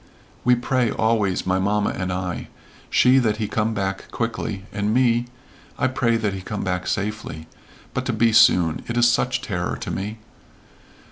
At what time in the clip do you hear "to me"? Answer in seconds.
9.79-10.17